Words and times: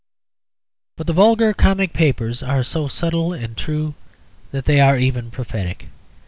But 0.95 1.05
the 1.05 1.13
vulgar 1.13 1.53
comic 1.53 1.93
papers 1.93 2.41
are 2.41 2.63
so 2.63 2.87
subtle 2.87 3.33
and 3.33 3.55
true 3.55 3.93
that 4.49 4.65
they 4.65 4.79
are 4.81 4.97
even 4.97 5.29
prophetic. 5.29 5.89